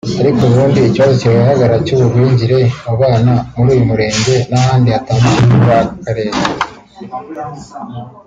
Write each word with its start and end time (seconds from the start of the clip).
ariko 0.21 0.39
ubundi 0.49 0.79
ikibazo 0.81 1.13
kikigaragara 1.17 1.75
cy’ubugwingire 1.85 2.57
mu 2.83 2.93
bana 3.01 3.33
muri 3.55 3.67
uyu 3.73 3.83
murenge 3.89 4.35
n’ahandi 4.49 4.87
hatandukanye 4.95 5.41
muri 5.51 5.71
aka 5.79 5.87
karere 6.03 6.31